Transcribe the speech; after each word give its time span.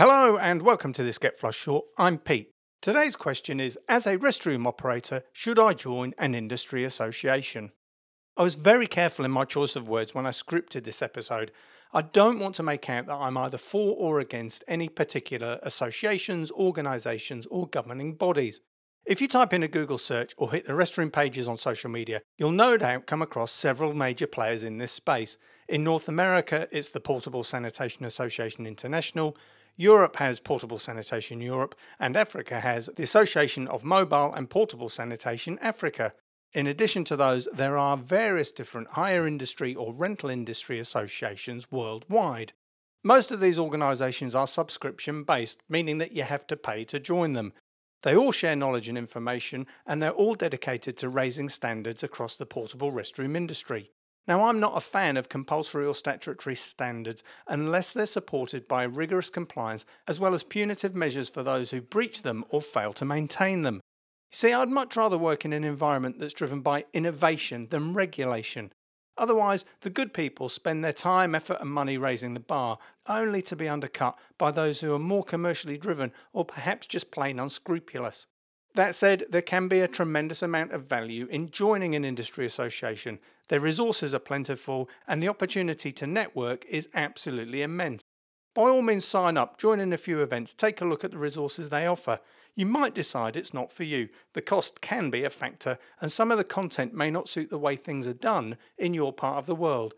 Hello 0.00 0.38
and 0.38 0.62
welcome 0.62 0.94
to 0.94 1.04
this 1.04 1.18
Get 1.18 1.36
Flush 1.36 1.58
Short. 1.58 1.84
I'm 1.98 2.16
Pete. 2.16 2.52
Today's 2.80 3.16
question 3.16 3.60
is 3.60 3.78
As 3.86 4.06
a 4.06 4.16
restroom 4.16 4.66
operator, 4.66 5.24
should 5.30 5.58
I 5.58 5.74
join 5.74 6.14
an 6.16 6.34
industry 6.34 6.84
association? 6.84 7.72
I 8.34 8.42
was 8.42 8.54
very 8.54 8.86
careful 8.86 9.26
in 9.26 9.30
my 9.30 9.44
choice 9.44 9.76
of 9.76 9.90
words 9.90 10.14
when 10.14 10.24
I 10.24 10.30
scripted 10.30 10.84
this 10.84 11.02
episode. 11.02 11.52
I 11.92 12.00
don't 12.00 12.38
want 12.38 12.54
to 12.54 12.62
make 12.62 12.88
out 12.88 13.08
that 13.08 13.14
I'm 13.14 13.36
either 13.36 13.58
for 13.58 13.94
or 13.94 14.20
against 14.20 14.64
any 14.66 14.88
particular 14.88 15.58
associations, 15.62 16.50
organisations, 16.50 17.44
or 17.50 17.68
governing 17.68 18.14
bodies. 18.14 18.62
If 19.10 19.20
you 19.20 19.26
type 19.26 19.52
in 19.52 19.64
a 19.64 19.66
Google 19.66 19.98
search 19.98 20.34
or 20.36 20.52
hit 20.52 20.66
the 20.66 20.72
restroom 20.72 21.12
pages 21.12 21.48
on 21.48 21.58
social 21.58 21.90
media, 21.90 22.22
you'll 22.38 22.52
no 22.52 22.76
doubt 22.76 23.08
come 23.08 23.22
across 23.22 23.50
several 23.50 23.92
major 23.92 24.28
players 24.28 24.62
in 24.62 24.78
this 24.78 24.92
space. 24.92 25.36
In 25.68 25.82
North 25.82 26.06
America, 26.08 26.68
it's 26.70 26.90
the 26.90 27.00
Portable 27.00 27.42
Sanitation 27.42 28.04
Association 28.04 28.68
International. 28.68 29.36
Europe 29.76 30.14
has 30.14 30.38
Portable 30.38 30.78
Sanitation 30.78 31.40
Europe, 31.40 31.74
and 31.98 32.16
Africa 32.16 32.60
has 32.60 32.88
the 32.94 33.02
Association 33.02 33.66
of 33.66 33.82
Mobile 33.82 34.32
and 34.32 34.48
Portable 34.48 34.88
Sanitation 34.88 35.58
Africa. 35.60 36.12
In 36.52 36.68
addition 36.68 37.02
to 37.06 37.16
those, 37.16 37.48
there 37.52 37.76
are 37.76 37.96
various 37.96 38.52
different 38.52 38.92
hire 38.92 39.26
industry 39.26 39.74
or 39.74 39.92
rental 39.92 40.30
industry 40.30 40.78
associations 40.78 41.68
worldwide. 41.72 42.52
Most 43.02 43.32
of 43.32 43.40
these 43.40 43.58
organisations 43.58 44.36
are 44.36 44.46
subscription 44.46 45.24
based, 45.24 45.58
meaning 45.68 45.98
that 45.98 46.12
you 46.12 46.22
have 46.22 46.46
to 46.46 46.56
pay 46.56 46.84
to 46.84 47.00
join 47.00 47.32
them. 47.32 47.52
They 48.02 48.16
all 48.16 48.32
share 48.32 48.56
knowledge 48.56 48.88
and 48.88 48.96
information, 48.96 49.66
and 49.86 50.02
they're 50.02 50.10
all 50.10 50.34
dedicated 50.34 50.96
to 50.98 51.08
raising 51.08 51.48
standards 51.48 52.02
across 52.02 52.36
the 52.36 52.46
portable 52.46 52.92
restroom 52.92 53.36
industry. 53.36 53.90
Now, 54.26 54.44
I'm 54.44 54.60
not 54.60 54.76
a 54.76 54.80
fan 54.80 55.16
of 55.16 55.28
compulsory 55.28 55.86
or 55.86 55.94
statutory 55.94 56.54
standards 56.54 57.22
unless 57.48 57.92
they're 57.92 58.06
supported 58.06 58.68
by 58.68 58.84
rigorous 58.84 59.28
compliance 59.28 59.84
as 60.06 60.20
well 60.20 60.34
as 60.34 60.42
punitive 60.42 60.94
measures 60.94 61.28
for 61.28 61.42
those 61.42 61.70
who 61.70 61.80
breach 61.80 62.22
them 62.22 62.44
or 62.50 62.62
fail 62.62 62.92
to 62.94 63.04
maintain 63.04 63.62
them. 63.62 63.76
You 63.76 64.36
see, 64.36 64.52
I'd 64.52 64.68
much 64.68 64.96
rather 64.96 65.18
work 65.18 65.44
in 65.44 65.52
an 65.52 65.64
environment 65.64 66.20
that's 66.20 66.34
driven 66.34 66.60
by 66.60 66.84
innovation 66.92 67.66
than 67.70 67.94
regulation. 67.94 68.72
Otherwise, 69.20 69.66
the 69.82 69.90
good 69.90 70.14
people 70.14 70.48
spend 70.48 70.82
their 70.82 70.94
time, 70.94 71.34
effort, 71.34 71.58
and 71.60 71.70
money 71.70 71.98
raising 71.98 72.32
the 72.32 72.40
bar, 72.40 72.78
only 73.06 73.42
to 73.42 73.54
be 73.54 73.68
undercut 73.68 74.18
by 74.38 74.50
those 74.50 74.80
who 74.80 74.94
are 74.94 74.98
more 74.98 75.22
commercially 75.22 75.76
driven 75.76 76.10
or 76.32 76.42
perhaps 76.42 76.86
just 76.86 77.10
plain 77.10 77.38
unscrupulous. 77.38 78.26
That 78.74 78.94
said, 78.94 79.26
there 79.28 79.42
can 79.42 79.68
be 79.68 79.80
a 79.80 79.88
tremendous 79.88 80.42
amount 80.42 80.72
of 80.72 80.86
value 80.86 81.26
in 81.26 81.50
joining 81.50 81.94
an 81.94 82.04
industry 82.04 82.46
association. 82.46 83.18
Their 83.48 83.60
resources 83.60 84.14
are 84.14 84.20
plentiful, 84.20 84.88
and 85.06 85.22
the 85.22 85.28
opportunity 85.28 85.92
to 85.92 86.06
network 86.06 86.64
is 86.64 86.88
absolutely 86.94 87.60
immense. 87.60 88.00
By 88.54 88.62
all 88.62 88.80
means, 88.80 89.04
sign 89.04 89.36
up, 89.36 89.58
join 89.58 89.80
in 89.80 89.92
a 89.92 89.98
few 89.98 90.22
events, 90.22 90.54
take 90.54 90.80
a 90.80 90.86
look 90.86 91.04
at 91.04 91.10
the 91.10 91.18
resources 91.18 91.68
they 91.68 91.86
offer. 91.86 92.20
You 92.54 92.66
might 92.66 92.94
decide 92.94 93.36
it's 93.36 93.54
not 93.54 93.72
for 93.72 93.84
you. 93.84 94.08
The 94.34 94.42
cost 94.42 94.80
can 94.80 95.10
be 95.10 95.24
a 95.24 95.30
factor, 95.30 95.78
and 96.00 96.10
some 96.10 96.30
of 96.30 96.38
the 96.38 96.44
content 96.44 96.92
may 96.92 97.10
not 97.10 97.28
suit 97.28 97.50
the 97.50 97.58
way 97.58 97.76
things 97.76 98.06
are 98.06 98.12
done 98.12 98.56
in 98.76 98.94
your 98.94 99.12
part 99.12 99.38
of 99.38 99.46
the 99.46 99.54
world. 99.54 99.94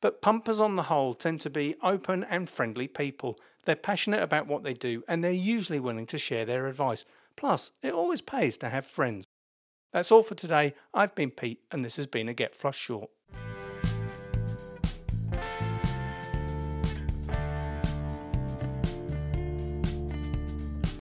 But 0.00 0.22
pumpers 0.22 0.60
on 0.60 0.76
the 0.76 0.84
whole 0.84 1.14
tend 1.14 1.40
to 1.42 1.50
be 1.50 1.74
open 1.82 2.24
and 2.24 2.48
friendly 2.48 2.86
people. 2.86 3.38
They're 3.64 3.76
passionate 3.76 4.22
about 4.22 4.46
what 4.46 4.62
they 4.62 4.74
do, 4.74 5.02
and 5.08 5.22
they're 5.22 5.32
usually 5.32 5.80
willing 5.80 6.06
to 6.06 6.18
share 6.18 6.44
their 6.44 6.66
advice. 6.66 7.04
Plus, 7.36 7.72
it 7.82 7.92
always 7.92 8.20
pays 8.20 8.56
to 8.58 8.68
have 8.68 8.86
friends. 8.86 9.26
That's 9.92 10.12
all 10.12 10.22
for 10.22 10.34
today. 10.34 10.74
I've 10.94 11.14
been 11.14 11.30
Pete, 11.30 11.62
and 11.70 11.84
this 11.84 11.96
has 11.96 12.06
been 12.06 12.28
a 12.28 12.34
Get 12.34 12.54
Flush 12.54 12.78
Short. 12.78 13.10